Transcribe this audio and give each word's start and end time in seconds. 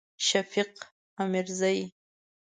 شفیق 0.27 0.71
امیرزی 1.21 1.91